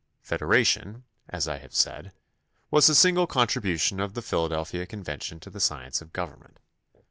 Fed 0.19 0.39
eration, 0.39 1.03
as 1.29 1.47
I 1.47 1.59
have 1.59 1.75
said, 1.75 2.11
was 2.71 2.87
the 2.87 2.95
signal 2.95 3.27
contribution 3.27 3.99
of 3.99 4.15
the 4.15 4.23
Philadelphia 4.23 4.87
convention 4.87 5.39
to 5.41 5.51
the 5.51 5.59
science 5.59 6.01
of 6.01 6.11
government. 6.11 6.57